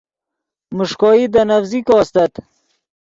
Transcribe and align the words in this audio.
میݰکوئی 0.75 1.25
دے 1.33 1.41
نڤزیکو 1.49 1.95
استت 2.01 2.33